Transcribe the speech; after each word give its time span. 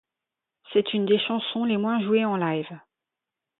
C'est 0.73 0.95
une 0.95 1.05
des 1.05 1.19
chansons 1.19 1.63
les 1.63 1.77
moins 1.77 2.01
jouées 2.03 2.25
en 2.25 2.35
live. 2.35 2.79